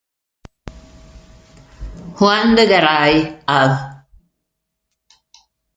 [2.15, 3.15] Juan de Garay,
[3.45, 3.73] Av.